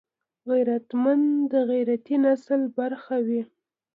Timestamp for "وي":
3.27-3.41